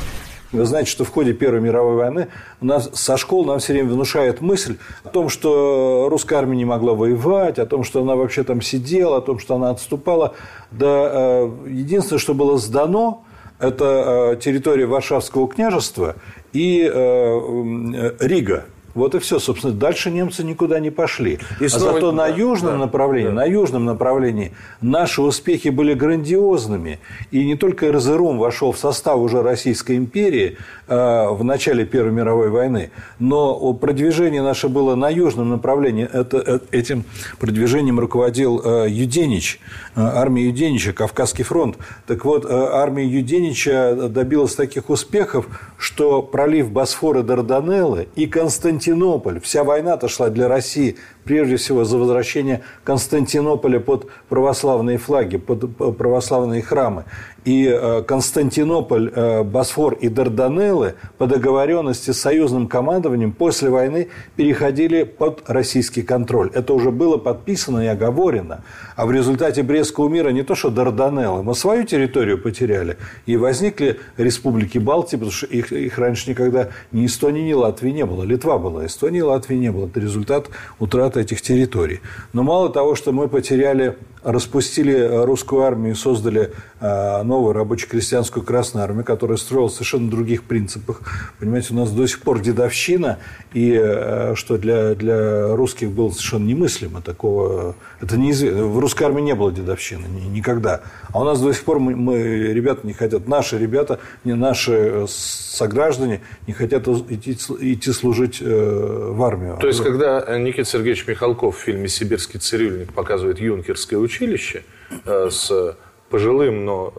Вы 0.51 0.65
знаете, 0.65 0.91
что 0.91 1.05
в 1.05 1.11
ходе 1.11 1.35
Первой 1.35 1.61
мировой 1.61 1.97
войны 1.97 2.29
у 2.61 2.67
нас 2.67 2.89
со 2.95 3.19
школ 3.19 3.45
нам 3.45 3.59
все 3.59 3.75
время 3.75 3.91
внушают 3.91 4.41
мысль 4.41 4.79
о 5.05 5.09
том, 5.09 5.29
что 5.29 6.09
русская 6.11 6.37
армия 6.37 6.57
не 6.57 6.65
могла 6.65 6.95
воевать, 6.95 7.59
о 7.59 7.67
том, 7.67 7.85
что 7.85 8.01
она 8.01 8.17
вообще 8.17 8.45
там 8.45 8.63
сидела, 8.63 9.19
о 9.19 9.21
том, 9.21 9.39
что 9.39 9.57
она 9.57 9.71
отступала. 9.71 10.35
Да, 10.71 10.87
э, 10.87 11.51
единственное, 11.69 12.19
что 12.19 12.33
было 12.33 12.57
сдано, 12.57 13.25
это 13.59 14.33
э, 14.33 14.41
территория 14.41 14.87
Варшавского 14.87 15.49
княжества 15.49 16.17
и 16.53 16.91
э, 16.91 18.13
Рига. 18.21 18.65
Вот 18.95 19.15
и 19.15 19.19
все, 19.19 19.39
собственно, 19.39 19.75
дальше 19.75 20.11
немцы 20.11 20.43
никуда 20.43 20.81
не 20.81 20.91
пошли. 20.91 21.39
И 21.61 21.67
а 21.67 21.69
снова... 21.69 21.93
зато 21.93 22.13
на 22.13 22.27
южном 22.27 22.73
да, 22.73 22.79
направлении, 22.79 23.29
да. 23.29 23.35
на 23.35 23.45
южном 23.45 23.85
направлении 23.85 24.53
наши 24.81 25.21
успехи 25.21 25.69
были 25.69 25.95
грандиозными. 25.95 26.99
И 27.31 27.45
не 27.45 27.55
только 27.57 27.93
РЗРУМ 27.93 28.39
вошел 28.39 28.73
в 28.73 28.79
состав 28.79 29.19
уже 29.19 29.43
Российской 29.43 29.97
империи 29.97 30.57
э, 30.87 31.29
в 31.31 31.45
начале 31.45 31.85
Первой 31.85 32.13
мировой 32.13 32.49
войны, 32.49 32.91
но 33.19 33.75
продвижение 33.75 34.43
наше 34.43 34.69
было 34.69 34.95
на 34.95 35.11
южном 35.11 35.51
направлении. 35.51 36.09
Это, 36.11 36.39
э, 36.39 36.59
этим 36.71 37.05
продвижением 37.39 38.01
руководил 38.01 38.61
э, 38.65 38.87
Юденич, 38.89 39.61
э, 39.97 40.01
армия 40.01 40.47
Юденича, 40.47 40.93
Кавказский 40.93 41.45
фронт. 41.45 41.77
Так 42.07 42.25
вот, 42.25 42.47
э, 42.47 42.49
армия 42.49 43.07
Юденича 43.07 44.09
добилась 44.09 44.55
таких 44.55 44.89
успехов, 44.89 45.47
что 45.77 46.23
пролив 46.23 46.71
Босфора 46.71 47.23
Дарданеллы 47.23 48.09
и 48.17 48.27
Константин 48.27 48.78
Константинополь. 48.79 49.41
Вся 49.41 49.65
война-то 49.65 50.09
шла 50.09 50.31
для 50.31 50.49
России 50.49 50.97
прежде 51.29 51.57
всего 51.57 51.85
за 51.85 51.99
возвращение 51.99 52.63
Константинополя 52.85 53.81
под 53.81 54.07
православные 54.31 54.97
флаги, 54.97 55.37
под 55.37 55.77
православные 55.77 56.63
храмы. 56.63 57.05
И 57.45 57.67
э, 57.67 58.03
Константинополь, 58.03 59.13
э, 59.15 59.43
Босфор 59.43 59.95
и 59.95 60.09
Дарданеллы 60.09 60.95
по 61.19 61.27
договоренности 61.27 62.11
с 62.11 62.21
союзным 62.21 62.67
командованием 62.67 63.33
после 63.33 63.71
войны 63.71 64.09
переходили 64.37 65.05
под 65.05 65.43
российский 65.47 66.03
контроль. 66.03 66.51
Это 66.55 66.75
уже 66.75 66.91
было 66.91 67.17
подписано 67.17 67.81
и 67.81 67.87
оговорено. 67.87 68.65
А 68.97 69.07
в 69.07 69.13
результате 69.13 69.63
Брестского 69.63 70.09
мира 70.09 70.31
не 70.31 70.43
то 70.43 70.55
что 70.55 70.71
Дарданеллы, 70.71 71.43
мы 71.43 71.55
свою 71.55 71.85
территорию 71.85 72.39
потеряли. 72.39 72.97
И 73.27 73.37
возникли 73.37 74.01
республики 74.17 74.79
Балтии, 74.79 75.17
потому 75.17 75.33
что 75.33 75.47
их, 75.47 75.73
их 75.73 75.99
раньше 75.99 76.31
никогда 76.31 76.69
ни 76.91 77.07
Эстонии, 77.07 77.43
ни 77.43 77.53
Латвии 77.53 77.91
не 77.91 78.05
было. 78.05 78.25
Литва 78.25 78.59
была, 78.59 78.87
Эстонии 78.87 79.21
Латвии 79.21 79.57
не 79.57 79.71
было. 79.71 79.87
Это 79.87 80.01
результат 80.01 80.49
утраты 80.79 81.18
этих 81.19 81.43
территорий. 81.43 82.01
Но 82.33 82.43
мало 82.43 82.71
того, 82.71 82.95
что 82.95 83.13
мы 83.13 83.29
потеряли 83.29 83.97
распустили 84.29 85.25
русскую 85.25 85.63
армию 85.63 85.95
и 85.95 85.97
создали 85.97 86.53
а, 86.81 87.23
новую 87.23 87.55
рабоче-крестьянскую 87.55 88.45
Красную 88.45 88.85
армию, 88.85 89.05
которая 89.05 89.39
строилась 89.39 89.75
совершенно 89.75 90.11
других 90.11 90.45
принципах. 90.45 91.01
Понимаете, 91.39 91.73
у 91.73 91.77
нас 91.77 91.91
до 91.91 92.07
сих 92.07 92.21
пор 92.21 92.41
дедовщина, 92.41 93.19
и 93.55 93.75
а, 93.77 94.35
что 94.37 94.59
для, 94.59 94.95
для 94.95 95.57
русских 95.57 95.91
было 95.91 96.11
совершенно 96.11 96.45
немыслимо 96.45 97.01
такого. 97.01 97.75
Это 98.01 98.19
неизвестно. 98.19 98.67
В 98.67 98.79
русской 98.79 99.05
армии 99.05 99.23
не 99.23 99.35
было 99.35 99.51
дедовщины 99.51 100.07
никогда. 100.07 100.83
А 101.13 101.21
у 101.21 101.25
нас 101.25 101.41
до 101.41 101.53
сих 101.53 101.65
пор 101.65 101.79
мы, 101.79 101.97
мы 101.97 102.19
ребята 102.19 102.87
не 102.87 102.93
хотят, 102.93 103.27
наши 103.29 103.59
ребята, 103.59 103.99
не 104.25 104.35
наши 104.35 105.07
сограждане 105.09 106.21
не 106.47 106.53
хотят 106.53 106.87
идти, 106.87 107.33
идти 107.61 107.93
служить 107.93 108.39
э, 108.41 109.11
в 109.13 109.23
армию. 109.23 109.57
То 109.59 109.67
есть, 109.67 109.83
когда 109.83 110.39
Никита 110.39 110.69
Сергеевич 110.69 111.07
Михалков 111.07 111.57
в 111.57 111.61
фильме 111.61 111.89
«Сибирский 111.89 112.39
цирюльник» 112.39 112.93
показывает 112.93 113.41
юнкерское 113.41 113.99
училище 114.19 114.65
э, 115.05 115.31
с 115.31 115.77
пожилым, 116.11 116.65
но 116.65 116.93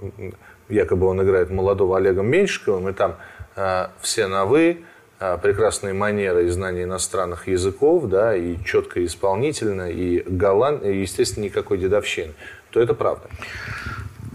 якобы 0.69 1.07
он 1.07 1.21
играет 1.23 1.49
молодого 1.49 1.97
Олегом 1.97 2.27
Меньшиковым, 2.27 2.89
и 2.89 2.93
там 2.93 3.15
э, 3.55 3.87
все 4.01 4.27
на 4.27 4.45
«вы», 4.45 4.83
э, 5.19 5.37
прекрасные 5.41 5.93
манеры 5.93 6.45
и 6.45 6.49
знания 6.49 6.83
иностранных 6.83 7.47
языков, 7.47 8.07
да, 8.07 8.35
и 8.35 8.57
четко 8.63 9.03
исполнительно, 9.05 9.89
и 9.89 10.23
галантно, 10.27 10.87
и, 10.87 11.01
естественно, 11.01 11.45
никакой 11.45 11.77
дедовщины, 11.77 12.33
то 12.69 12.79
это 12.79 12.93
правда. 12.93 13.27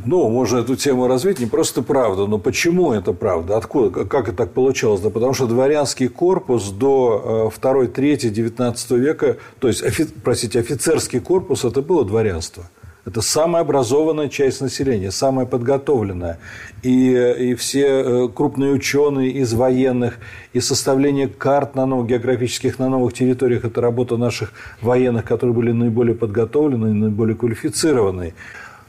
Ну, 0.04 0.28
можно 0.28 0.58
эту 0.58 0.76
тему 0.76 1.08
развить, 1.08 1.40
не 1.40 1.46
просто 1.46 1.82
правда, 1.82 2.26
но 2.26 2.38
почему 2.38 2.92
это 2.92 3.12
правда? 3.12 3.56
Откуда, 3.56 4.04
как 4.04 4.28
это 4.28 4.37
так 4.37 4.52
получалось? 4.52 5.00
Да 5.00 5.11
потому 5.11 5.34
что 5.34 5.46
дворянский 5.46 6.08
корпус 6.08 6.70
до 6.70 7.50
2-3 7.61 8.28
19 8.28 8.90
века, 8.92 9.37
то 9.61 9.68
есть, 9.68 9.82
офи, 9.82 10.06
простите, 10.23 10.61
офицерский 10.61 11.20
корпус, 11.20 11.64
это 11.64 11.82
было 11.82 12.04
дворянство. 12.04 12.64
Это 13.06 13.20
самая 13.20 13.62
образованная 13.62 14.28
часть 14.28 14.62
населения, 14.62 15.11
самая 15.11 15.44
подготовленная. 15.44 16.38
И, 16.82 17.12
и 17.50 17.54
все 17.54 17.87
э, 17.87 18.28
крупные 18.34 18.73
ученые 18.73 19.30
из 19.30 19.52
военных, 19.52 20.18
и 20.54 20.61
составление 20.61 21.28
карт 21.28 21.75
на 21.75 21.84
новых 21.84 22.08
географических, 22.08 22.78
на 22.78 22.88
новых 22.88 23.12
территориях– 23.12 23.64
это 23.66 23.82
работа 23.82 24.16
наших 24.16 24.52
военных, 24.80 25.26
которые 25.26 25.54
были 25.54 25.73
наиболее 25.73 26.14
подготовлены 26.14 26.94
наиболее 26.94 27.37
квалифицированные. 27.37 28.34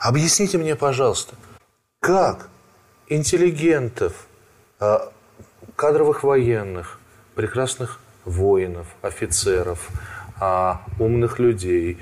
Объясните 0.05 0.59
мне, 0.59 0.75
пожалуйста, 0.75 1.33
как 1.99 2.49
интеллигентов, 3.07 4.27
а, 4.79 5.11
кадровых 5.75 6.23
военных, 6.23 6.99
прекрасных 7.33 7.99
воинов, 8.23 8.85
офицеров, 9.01 9.89
а, 10.39 10.83
умных 10.99 11.39
людей, 11.39 11.97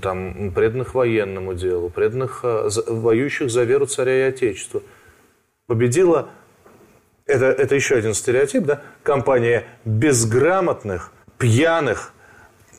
там, 0.00 0.52
преданных 0.52 0.94
военному 0.94 1.52
делу, 1.52 1.90
преданных, 1.90 2.40
а, 2.44 2.70
воюющих 2.86 3.50
за 3.50 3.64
веру 3.64 3.84
царя 3.84 4.20
и 4.26 4.30
отечества, 4.30 4.80
победила, 5.66 6.30
это, 7.26 7.44
это 7.44 7.74
еще 7.74 7.96
один 7.96 8.14
стереотип, 8.14 8.64
да, 8.64 8.80
компания 9.02 9.66
безграмотных, 9.84 11.12
пьяных, 11.36 12.14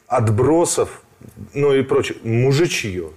отбросов, 0.08 1.04
ну 1.54 1.72
и 1.72 1.84
прочее, 1.84 2.18
мужичье. 2.24 3.12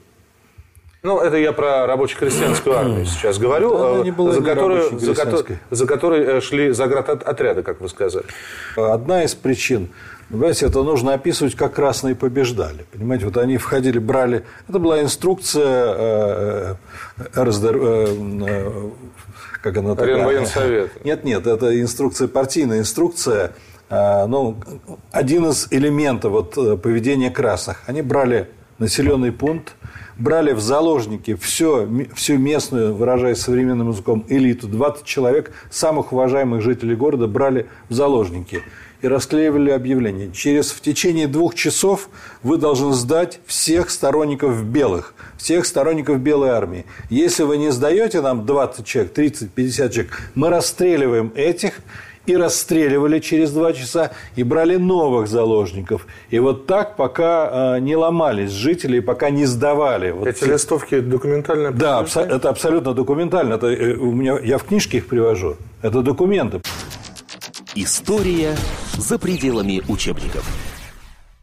Ну, 1.07 1.21
это 1.21 1.37
я 1.37 1.53
про 1.53 1.87
рабоче-крестьянскую 1.87 2.77
армию 2.79 3.07
сейчас 3.07 3.39
говорю, 3.39 3.79
да, 3.79 4.11
э, 4.11 4.33
за, 4.33 4.43
которую, 4.43 4.99
за, 4.99 5.15
которой, 5.15 5.59
за 5.71 5.87
которой 5.87 6.25
э, 6.25 6.41
шли 6.41 6.73
заградотряды, 6.73 7.63
как 7.63 7.81
вы 7.81 7.89
сказали. 7.89 8.27
Одна 8.77 9.23
из 9.23 9.35
причин 9.35 9.91
Понимаете, 10.29 10.67
это 10.67 10.83
нужно 10.83 11.15
описывать, 11.15 11.55
как 11.55 11.75
красные 11.75 12.17
побеждали. 12.17 12.85
Понимаете, 12.93 13.27
вот 13.27 13.37
они 13.37 13.59
входили, 13.59 14.01
брали... 14.01 14.45
Это 14.69 14.81
была 14.81 15.01
инструкция 15.01 15.95
э. 15.97 16.75
Э, 17.37 17.53
как 19.63 19.77
она 19.77 19.95
такая? 19.95 20.25
Военсовет. 20.25 21.05
Нет, 21.05 21.23
нет, 21.23 21.47
это 21.47 21.81
инструкция, 21.81 22.27
партийная 22.27 22.81
инструкция. 22.81 23.53
Ну, 23.89 24.57
один 25.13 25.47
из 25.47 25.69
элементов 25.71 26.33
вот, 26.33 26.83
поведения 26.83 27.31
красных. 27.31 27.85
Они 27.87 28.03
брали 28.03 28.49
населенный 28.79 29.33
пункт, 29.33 29.75
брали 30.19 30.53
в 30.53 30.61
заложники 30.61 31.35
все, 31.35 31.89
всю 32.15 32.39
местную, 32.39 32.95
выражаясь 32.95 33.39
современным 33.39 33.91
языком, 33.91 34.25
элиту, 34.29 34.69
20 34.69 35.05
человек, 35.05 35.53
самых 35.71 36.13
уважаемых 36.13 36.63
жителей 36.63 36.97
города, 36.97 37.27
брали 37.27 37.67
в 37.89 37.95
заложники 37.95 38.63
и 39.07 39.09
расклеивали 39.09 39.71
объявление. 39.71 40.33
Через 40.33 40.73
в 40.73 40.81
течение 40.81 41.29
двух 41.29 41.55
часов 41.55 42.09
вы 42.43 42.57
должны 42.57 42.93
сдать 42.93 43.39
всех 43.47 43.91
сторонников 43.91 44.65
белых, 44.65 45.15
всех 45.39 45.65
сторонников 45.65 46.19
белой 46.19 46.51
армии. 46.51 46.85
Если 47.09 47.45
вы 47.45 47.57
не 47.57 47.71
сдаете 47.71 48.21
нам 48.21 48.45
20 48.47 48.85
человек, 48.85 49.13
30, 49.13 49.51
50 49.53 49.93
человек, 49.93 50.23
мы 50.35 50.51
расстреливаем 50.51 51.33
этих 51.37 51.75
и 52.27 52.37
расстреливали 52.37 53.21
через 53.21 53.53
два 53.53 53.73
часа, 53.73 54.11
и 54.35 54.43
брали 54.43 54.75
новых 54.75 55.29
заложников. 55.29 56.09
И 56.31 56.41
вот 56.41 56.67
так, 56.67 56.97
пока 56.97 57.77
э, 57.77 57.81
не 57.81 57.95
ломались 57.95 58.51
жители, 58.51 58.99
пока 58.99 59.31
не 59.31 59.47
сдавали. 59.47 60.11
Вот 60.11 60.27
Эти 60.27 60.43
листовки 60.43 60.99
документально? 60.99 61.71
Да, 61.71 62.01
абсо- 62.01 62.27
это 62.27 62.49
абсолютно 62.49 62.95
документально. 62.95 63.55
Это, 63.55 63.69
э, 63.69 63.95
у 63.95 64.11
меня, 64.11 64.41
я 64.43 64.59
в 64.59 64.65
книжке 64.65 64.99
их 64.99 65.07
привожу. 65.07 65.55
Это 65.83 66.03
документы. 66.03 66.61
История 67.79 68.57
за 68.97 69.19
пределами 69.19 69.83
учебников. 69.87 70.49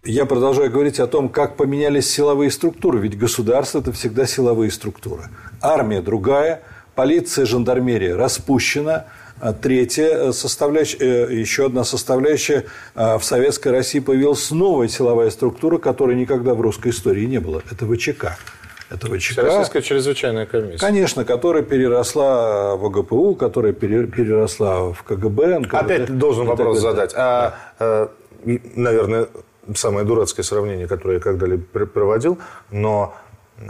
Я 0.03 0.25
продолжаю 0.25 0.71
говорить 0.71 0.99
о 0.99 1.05
том, 1.05 1.29
как 1.29 1.55
поменялись 1.55 2.09
силовые 2.09 2.49
структуры. 2.49 2.99
Ведь 2.99 3.15
государство– 3.15 3.79
это 3.79 3.91
всегда 3.91 4.25
силовые 4.25 4.71
структуры. 4.71 5.29
Армия 5.61 6.01
другая, 6.01 6.63
полиция, 6.95 7.45
жандармерия 7.45 8.17
распущена– 8.17 9.05
а 9.43 9.51
третья 9.51 10.07
э, 10.07 10.31
составляющая, 10.31 10.97
э, 10.99 11.35
еще 11.35 11.65
одна 11.65 11.83
составляющая, 11.83 12.63
э, 12.95 13.17
в 13.17 13.23
Советской 13.23 13.69
России 13.69 13.99
появилась 13.99 14.51
новая 14.51 14.87
силовая 14.87 15.29
структура, 15.31 15.77
которой 15.79 16.15
никогда 16.15 16.53
в 16.53 16.61
русской 16.61 16.91
истории 16.91 17.25
не 17.25 17.39
было. 17.39 17.61
Это 17.69 17.85
ВЧК. 17.85 18.37
Это 18.93 19.07
ВЧК. 19.07 19.41
Российская 19.41 19.81
чрезвычайная 19.81 20.45
комиссия. 20.45 20.77
Конечно, 20.77 21.25
которая 21.25 21.63
переросла 21.63 22.75
в 22.75 22.85
ОГПУ, 22.85 23.35
которая 23.35 23.73
переросла 23.73 24.93
в 24.93 25.03
КГБ. 25.03 25.59
НКВД, 25.59 25.73
Опять 25.73 26.17
должен 26.17 26.45
вопрос 26.45 26.79
задать. 26.79 27.13
А, 27.15 27.55
да. 27.79 28.09
наверное, 28.75 29.27
самое 29.73 30.05
дурацкое 30.05 30.43
сравнение, 30.43 30.87
которое 30.87 31.15
я 31.15 31.19
когда-либо 31.19 31.63
проводил, 31.87 32.37
но 32.69 33.15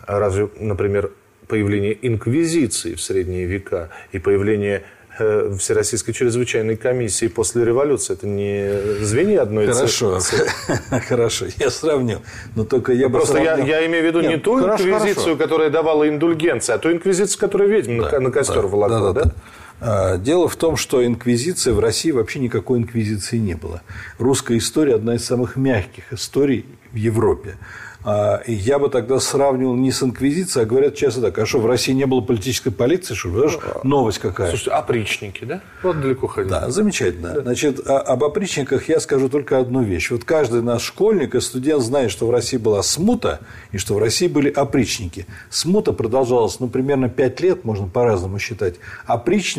разве, 0.06 0.50
например, 0.60 1.12
появление 1.48 1.98
инквизиции 2.06 2.96
в 2.96 3.02
средние 3.02 3.46
века 3.46 3.90
и 4.12 4.20
появление 4.20 4.78
э, 4.78 4.84
Всероссийской 5.18 6.14
чрезвычайной 6.14 6.76
комиссии 6.76 7.28
после 7.28 7.64
революции. 7.64 8.14
Это 8.14 8.26
не 8.28 9.04
звенья 9.04 9.44
одной 9.44 9.68
Хорошо, 9.68 10.20
хорошо, 11.08 11.46
я 11.58 11.70
сравню. 11.70 12.20
Но 12.56 12.64
только 12.64 12.94
я 12.94 13.10
Просто 13.10 13.38
я, 13.38 13.58
я 13.58 13.86
имею 13.86 14.04
в 14.04 14.08
виду 14.08 14.22
Нет, 14.22 14.30
не 14.32 14.38
ту 14.38 14.60
хорошо, 14.60 14.84
инквизицию, 14.84 15.24
хорошо. 15.24 15.38
которая 15.38 15.70
давала 15.70 16.08
индульгенции, 16.10 16.74
а 16.74 16.78
ту 16.78 16.92
инквизицию, 16.92 17.40
которая 17.40 17.68
ведьм 17.68 18.02
да, 18.02 18.20
на 18.20 18.32
костер 18.32 18.64
да, 18.64 18.68
волокла, 18.68 19.14
да? 19.14 19.14
да? 19.14 19.24
да? 19.24 19.32
А, 19.73 19.73
дело 19.82 20.48
в 20.48 20.56
том, 20.56 20.78
что 20.78 21.06
инквизиция 21.06 21.74
в 21.74 21.80
России 21.80 22.12
вообще 22.12 22.40
никакой 22.40 22.80
инквизиции 22.80 23.38
не 23.38 23.56
было. 23.56 23.82
Русская 24.18 24.58
история 24.58 24.96
одна 24.96 25.16
из 25.16 25.26
самых 25.26 25.56
мягких 25.56 26.14
историй 26.14 26.66
в 26.92 26.96
Европе. 26.96 27.58
А, 28.06 28.42
и 28.46 28.54
я 28.54 28.80
бы 28.80 28.90
тогда 28.90 29.20
сравнивал 29.20 29.76
не 29.76 29.92
с 29.92 30.04
инквизицией, 30.04 30.66
а 30.66 30.68
говорят 30.68 30.96
часто 30.96 31.22
так, 31.22 31.38
а 31.40 31.46
что, 31.46 31.60
в 31.60 31.66
России 31.66 31.94
не 31.94 32.06
было 32.06 32.20
политической 32.22 32.70
полиции, 32.70 33.14
что 33.14 33.30
ли? 33.30 33.52
Новость 33.84 34.20
какая? 34.20 34.50
Слушайте, 34.50 34.72
опричники, 34.72 35.46
да? 35.46 35.62
Вот 35.82 36.02
далеко 36.02 36.28
ходили. 36.28 36.52
Да, 36.52 36.70
замечательно. 36.70 37.34
Да. 37.36 37.42
Значит, 37.42 37.80
а, 37.86 38.00
об 38.00 38.24
опричниках 38.24 38.90
я 38.90 39.00
скажу 39.00 39.30
только 39.30 39.58
одну 39.58 39.84
вещь. 39.84 40.12
Вот 40.12 40.26
каждый 40.26 40.62
наш 40.62 40.84
школьник 40.84 41.36
и 41.36 41.40
студент 41.40 41.82
знает, 41.82 42.12
что 42.12 42.28
в 42.28 42.32
России 42.32 42.58
была 42.58 42.84
смута, 42.84 43.40
и 43.72 43.78
что 43.78 43.96
в 43.96 44.00
России 44.00 44.28
были 44.28 44.50
опричники. 44.50 45.26
Смута 45.50 45.94
продолжалась, 45.94 46.60
ну, 46.60 46.68
примерно 46.68 47.08
5 47.08 47.40
лет, 47.40 47.64
можно 47.64 47.88
по-разному 47.88 48.38
считать. 48.38 48.76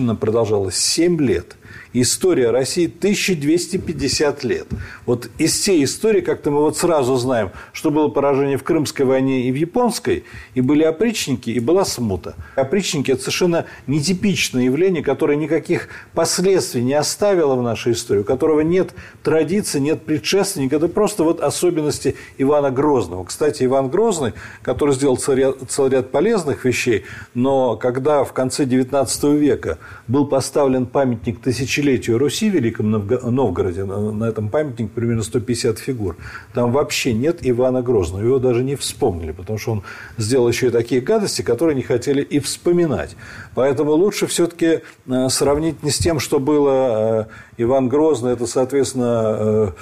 Опричнина 0.04 0.14
продолжалась 0.16 0.76
7 0.76 1.20
лет– 1.20 1.56
история 1.92 2.50
России 2.50 2.86
1250 2.86 4.44
лет. 4.44 4.66
Вот 5.06 5.28
из 5.38 5.52
всей 5.52 5.84
истории, 5.84 6.20
как-то 6.20 6.50
мы 6.50 6.60
вот 6.60 6.76
сразу 6.76 7.16
знаем, 7.16 7.50
что 7.72 7.90
было 7.90 8.08
поражение 8.08 8.56
в 8.56 8.62
Крымской 8.62 9.04
войне 9.04 9.48
и 9.48 9.52
в 9.52 9.54
Японской, 9.54 10.24
и 10.54 10.60
были 10.60 10.82
опричники, 10.82 11.50
и 11.50 11.60
была 11.60 11.84
смута. 11.84 12.34
Опричники– 12.56 13.10
это 13.12 13.22
совершенно 13.22 13.66
нетипичное 13.86 14.64
явление, 14.64 15.02
которое 15.02 15.36
никаких 15.36 15.88
последствий 16.14 16.82
не 16.82 16.94
оставило 16.94 17.54
в 17.54 17.62
нашей 17.62 17.92
истории, 17.92 18.20
у 18.20 18.24
которого 18.24 18.60
нет 18.60 18.94
традиции, 19.22 19.78
нет 19.78 20.02
предшественника. 20.02 20.76
Это 20.76 20.88
просто 20.88 21.24
вот 21.24 21.40
особенности 21.40 22.16
Ивана 22.38 22.70
Грозного. 22.70 23.24
Кстати, 23.24 23.64
Иван 23.64 23.88
Грозный, 23.88 24.32
который 24.62 24.94
сделал 24.94 25.16
целый 25.16 25.38
ряд, 25.38 25.56
целый 25.68 26.02
полезных 26.02 26.64
вещей, 26.64 27.04
но 27.34 27.76
когда 27.76 28.24
в 28.24 28.32
конце 28.32 28.64
XIX 28.64 29.36
века 29.36 29.78
был 30.06 30.26
поставлен 30.26 30.86
памятник 30.86 31.40
тысячелетия 31.40 31.63
тысячелетию 31.64 32.18
Руси 32.18 32.50
в 32.50 32.54
Великом 32.54 32.90
Новгороде, 32.90 33.84
на 33.84 34.24
этом 34.24 34.48
памятник 34.48 34.90
примерно 34.92 35.22
150 35.22 35.78
фигур, 35.78 36.16
там 36.52 36.72
вообще 36.72 37.12
нет 37.12 37.38
Ивана 37.40 37.82
Грозного. 37.82 38.22
Его 38.22 38.38
даже 38.38 38.62
не 38.62 38.76
вспомнили, 38.76 39.32
потому 39.32 39.58
что 39.58 39.72
он 39.72 39.82
сделал 40.18 40.48
еще 40.48 40.68
и 40.68 40.70
такие 40.70 41.00
гадости, 41.00 41.42
которые 41.42 41.74
не 41.74 41.82
хотели 41.82 42.22
и 42.22 42.38
вспоминать. 42.38 43.16
Поэтому 43.54 43.92
лучше 43.92 44.26
все-таки 44.26 44.80
э, 45.06 45.28
сравнить 45.28 45.82
не 45.82 45.90
с 45.90 45.98
тем, 45.98 46.20
что 46.20 46.38
было 46.38 47.28
э, 47.56 47.62
Иван 47.62 47.88
Грозный, 47.88 48.32
это, 48.32 48.46
соответственно, 48.46 49.74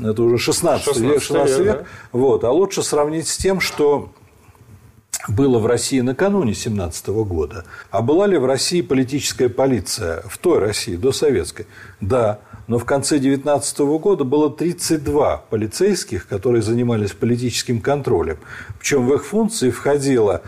э, 0.00 0.10
это 0.10 0.22
уже 0.22 0.38
16, 0.38 0.84
16 0.84 1.12
век, 1.12 1.22
16 1.22 1.58
век, 1.58 1.78
да? 1.78 1.84
вот, 2.12 2.44
а 2.44 2.50
лучше 2.50 2.82
сравнить 2.82 3.28
с 3.28 3.36
тем, 3.36 3.60
что 3.60 4.10
было 5.28 5.58
в 5.58 5.66
России 5.66 6.00
накануне 6.00 6.54
17 6.54 7.08
года. 7.08 7.64
А 7.90 8.02
была 8.02 8.26
ли 8.26 8.38
в 8.38 8.44
России 8.44 8.80
политическая 8.80 9.48
полиция 9.48 10.22
в 10.28 10.38
той 10.38 10.58
России, 10.58 10.96
до 10.96 11.12
советской? 11.12 11.66
Да. 12.00 12.40
Но 12.66 12.78
в 12.78 12.84
конце 12.84 13.18
19 13.18 13.78
года 14.00 14.24
было 14.24 14.50
32 14.50 15.44
полицейских, 15.50 16.26
которые 16.26 16.62
занимались 16.62 17.12
политическим 17.12 17.80
контролем. 17.80 18.38
Причем 18.78 19.06
в 19.06 19.14
их 19.14 19.24
функции 19.24 19.70
входило 19.70 20.42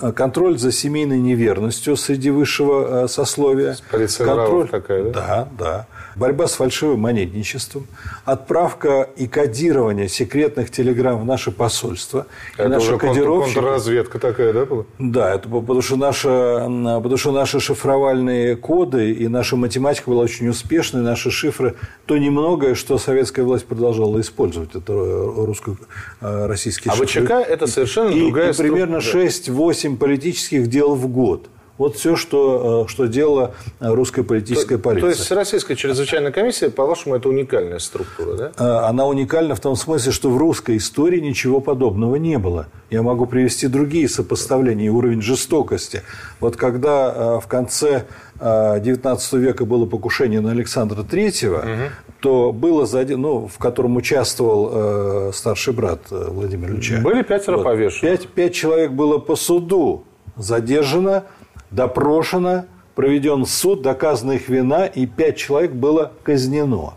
Э, 0.00 0.12
контроль 0.12 0.58
за 0.58 0.72
семейной 0.72 1.18
неверностью 1.18 1.96
среди 1.96 2.30
высшего 2.30 3.04
э, 3.04 3.08
сословия. 3.08 3.76
Полиция 3.90 4.26
контроль, 4.26 4.68
такая, 4.68 5.04
да? 5.04 5.10
Да, 5.12 5.48
да. 5.58 5.86
Борьба 6.16 6.46
с 6.46 6.54
фальшивым 6.54 7.00
монетничеством, 7.00 7.86
отправка 8.24 9.08
и 9.16 9.26
кодирование 9.26 10.08
секретных 10.08 10.70
телеграмм 10.70 11.20
в 11.20 11.24
наше 11.24 11.50
посольство. 11.50 12.26
Это 12.54 12.64
и 12.64 12.68
наши 12.68 12.88
уже 12.88 12.98
кодировщики... 12.98 13.54
контрразведка 13.54 14.18
такая, 14.18 14.52
да, 14.52 14.66
была? 14.66 14.84
Да, 14.98 15.34
это 15.34 15.48
потому 15.48 15.82
что, 15.82 15.96
наши, 15.96 16.28
потому 16.28 17.16
что 17.16 17.32
наши 17.32 17.60
шифровальные 17.60 18.56
коды 18.56 19.12
и 19.12 19.28
наша 19.28 19.56
математика 19.56 20.10
была 20.10 20.22
очень 20.22 20.48
успешной, 20.48 21.02
наши 21.02 21.30
шифры, 21.30 21.76
то 22.06 22.18
немногое, 22.18 22.74
что 22.74 22.98
советская 22.98 23.44
власть 23.44 23.64
продолжала 23.66 24.20
использовать, 24.20 24.74
это 24.74 24.92
э, 24.92 25.44
русско-российский 25.46 26.90
а 26.90 26.94
шифр. 26.94 27.02
А 27.02 27.24
ВЧК– 27.24 27.32
это 27.50 27.66
совершенно 27.66 28.10
и, 28.10 28.20
другая... 28.20 28.52
И 28.52 28.56
примерно 28.56 28.96
6-8 28.96 29.81
8 29.82 29.96
политических 29.96 30.68
дел 30.68 30.94
в 30.94 31.08
год– 31.08 31.50
вот 31.78 31.96
все, 31.96 32.16
что, 32.16 32.84
э, 32.86 32.90
что 32.90 33.06
делала 33.06 33.54
русская 33.80 34.22
политическая 34.22 34.76
то, 34.76 34.82
полиция. 34.82 35.10
То 35.10 35.16
есть 35.16 35.32
Российская 35.32 35.74
чрезвычайная 35.74 36.30
комиссия, 36.30 36.70
по-вашему, 36.70 37.14
это 37.16 37.28
уникальная 37.28 37.78
структура, 37.78 38.34
да? 38.36 38.52
Э, 38.58 38.88
она 38.88 39.06
уникальна 39.06 39.54
в 39.54 39.60
том 39.60 39.74
смысле, 39.74 40.12
что 40.12 40.30
в 40.30 40.36
русской 40.36 40.76
истории 40.76 41.18
ничего 41.18 41.60
подобного 41.60 42.16
не 42.16 42.38
было. 42.38 42.66
Я 42.90 43.02
могу 43.02 43.24
привести 43.24 43.68
другие 43.68 44.08
сопоставления 44.08 44.86
и 44.86 44.90
уровень 44.90 45.22
жестокости. 45.22 46.02
Вот 46.40 46.56
когда 46.56 47.12
э, 47.14 47.40
в 47.40 47.46
конце 47.48 48.04
XIX 48.38 49.38
века 49.38 49.64
было 49.64 49.86
покушение 49.86 50.40
на 50.40 50.50
Александра 50.50 51.04
Третьего, 51.04 51.58
угу. 51.58 51.92
то 52.20 52.52
было, 52.52 52.88
ну, 53.16 53.46
в 53.46 53.56
котором 53.58 53.96
участвовал 53.96 55.32
старший 55.32 55.72
брат 55.72 56.00
Владимира 56.10 56.72
Ильича. 56.72 57.00
Были 57.02 57.22
пятеро 57.22 57.58
вот. 57.58 57.64
повешены. 57.64 58.10
Пять, 58.10 58.26
пять 58.26 58.54
человек 58.54 58.90
было 58.90 59.18
по 59.18 59.36
суду 59.36 60.02
задержано, 60.36 61.24
допрошено, 61.72 62.64
проведен 62.94 63.44
суд, 63.46 63.82
доказана 63.82 64.32
их 64.32 64.48
вина, 64.48 64.86
и 64.86 65.06
пять 65.06 65.36
человек 65.36 65.72
было 65.72 66.12
казнено. 66.22 66.94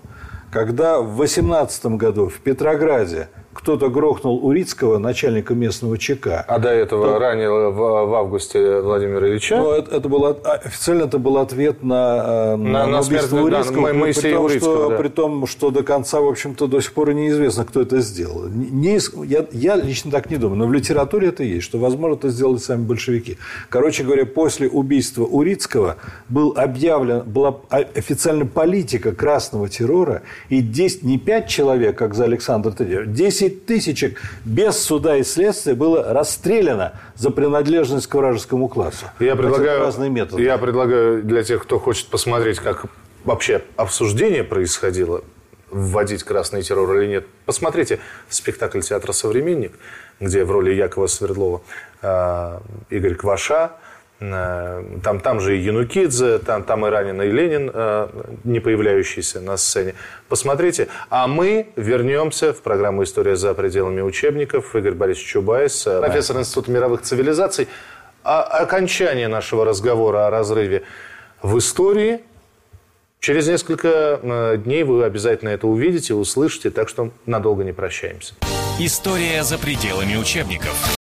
Когда 0.52 1.00
в 1.00 1.16
18 1.16 1.86
году 1.98 2.30
в 2.30 2.40
Петрограде 2.40 3.30
кто-то 3.56 3.90
грохнул 3.90 4.46
Урицкого, 4.46 4.98
начальника 4.98 5.56
местного 5.56 5.98
ЧК. 5.98 6.44
А 6.46 6.60
до 6.60 6.70
этого 6.70 7.14
то... 7.14 7.20
ранил 7.20 7.72
в, 7.72 8.06
в 8.06 8.14
августе 8.14 8.82
Владимира 8.82 9.30
Ильича? 9.30 9.56
Ну, 9.58 9.72
это, 9.72 9.96
это 9.96 10.10
было, 10.10 10.38
официально 10.44 11.04
это 11.04 11.20
был 11.20 11.38
ответ 11.38 11.82
на, 11.82 12.54
э, 12.54 12.56
на, 12.58 12.86
на, 12.86 12.88
на 12.88 13.00
убийство 13.00 13.30
смерть, 13.30 13.56
Урицкого, 13.56 13.88
да, 13.88 13.94
Моисея 13.94 14.22
при, 14.24 14.34
том, 14.34 14.46
Урицкого, 14.46 14.76
что, 14.76 14.90
да. 14.90 14.98
при 14.98 15.08
том, 15.08 15.48
что 15.48 15.72
до 15.72 15.84
конца, 15.84 16.20
в 16.20 16.28
общем-то, 16.28 16.68
до 16.68 16.82
сих 16.82 16.92
пор 16.92 17.14
неизвестно, 17.14 17.64
кто 17.64 17.82
это 17.82 18.02
сделал. 18.02 18.50
Не, 18.50 19.00
я, 19.26 19.46
я 19.54 19.76
лично 19.78 20.12
так 20.12 20.30
не 20.30 20.36
думаю, 20.36 20.58
но 20.58 20.68
в 20.68 20.74
литературе 20.74 21.30
это 21.30 21.44
есть, 21.44 21.64
что, 21.64 21.80
возможно, 21.80 22.16
это 22.16 22.30
сделали 22.30 22.58
сами 22.58 22.84
большевики. 22.84 23.38
Короче 23.70 24.04
говоря, 24.04 24.26
после 24.26 24.68
убийства 24.68 25.24
Урицкого 25.24 25.96
был 26.28 26.54
объявлен, 26.58 27.22
была 27.22 27.62
официально 27.70 28.46
политика 28.46 29.14
красного 29.14 29.70
террора, 29.70 30.24
и 30.50 30.60
10, 30.60 31.04
не 31.04 31.18
5 31.18 31.48
человек, 31.48 31.98
как 31.98 32.16
за 32.16 32.26
Александра 32.26 32.72
III, 32.72 33.06
10 33.06 33.45
10 33.50 33.66
тысячек 33.66 34.22
без 34.44 34.78
суда 34.78 35.18
и 35.18 35.24
следствия 35.24 35.76
было 35.76 36.14
расстреляно 36.14 36.94
за 37.16 37.30
принадлежность 37.30 38.08
к 38.08 38.16
вражескому 38.16 38.68
классу. 38.68 39.06
Я 39.20 39.36
предлагаю, 39.36 39.80
разные 39.80 40.10
методы. 40.10 40.44
я 40.44 40.58
предлагаю 40.58 41.24
для 41.24 41.44
тех, 41.44 41.64
кто 41.64 41.80
хочет 41.80 42.08
посмотреть, 42.08 42.60
как 42.60 42.86
вообще 43.24 43.64
обсуждение 43.76 44.44
происходило, 44.44 45.24
вводить 45.72 46.24
красный 46.24 46.62
террор 46.62 46.98
или 46.98 47.08
нет, 47.08 47.28
посмотрите 47.46 48.00
спектакль 48.30 48.82
театра 48.82 49.12
«Современник», 49.12 49.74
где 50.20 50.44
в 50.44 50.52
роли 50.52 50.74
Якова 50.74 51.08
Свердлова 51.08 51.62
э, 52.02 52.60
Игорь 52.90 53.16
Кваша– 53.16 53.72
там, 54.20 55.20
там 55.20 55.40
же 55.40 55.58
и 55.58 55.62
Янукидзе, 55.62 56.40
там, 56.40 56.64
там 56.64 56.86
и 56.86 56.90
Ранин, 56.90 57.22
и 57.22 57.28
Ленин, 57.28 57.70
э, 57.74 58.08
не 58.44 58.60
появляющийся 58.60 59.42
на 59.42 59.58
сцене. 59.58 59.96
Посмотрите. 60.30 60.88
А 61.10 61.28
мы 61.28 61.68
вернемся 61.76 62.54
в 62.54 62.62
программу 62.62 63.04
«История 63.04 63.36
за 63.36 63.54
пределами 63.54 64.02
учебников». 64.02 64.76
Игорь 64.76 64.94
Борисович 64.94 65.28
Чубайс, 65.28 65.86
э, 65.86 66.00
профессор 66.00 66.38
Института 66.38 66.72
мировых 66.72 67.02
цивилизаций. 67.02 67.68
А 68.24 68.42
окончание 68.42 69.28
нашего 69.28 69.66
разговора 69.66 70.28
о 70.28 70.30
разрыве 70.30 70.84
в 71.42 71.58
истории 71.58 72.22
Через 73.22 73.48
несколько 73.48 74.60
дней 74.64 74.84
вы 74.84 75.04
обязательно 75.04 75.50
это 75.50 75.66
увидите, 75.66 76.14
услышите, 76.14 76.70
так 76.70 76.88
что 76.90 77.10
надолго 77.26 77.64
не 77.64 77.72
прощаемся. 77.72 78.36
История 78.78 79.44
за 79.44 79.58
пределами 79.58 80.16
учебников. 80.16 80.95